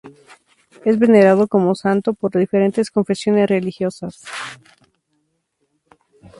[0.83, 4.23] Es venerado como santo por diferentes confesiones religiosas.